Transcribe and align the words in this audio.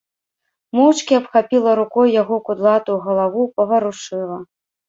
Моўчкі 0.77 1.13
абхапіла 1.17 1.75
рукой 1.81 2.09
яго 2.21 2.35
кудлатую 2.47 2.97
галаву, 3.07 3.41
паварушыла. 3.59 4.41